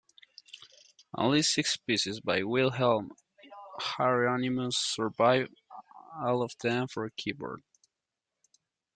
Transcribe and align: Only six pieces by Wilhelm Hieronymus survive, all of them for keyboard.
Only 1.15 1.43
six 1.43 1.77
pieces 1.77 2.21
by 2.21 2.41
Wilhelm 2.41 3.11
Hieronymus 3.77 4.75
survive, 4.75 5.49
all 6.19 6.41
of 6.41 6.51
them 6.63 6.87
for 6.87 7.07
keyboard. 7.17 7.61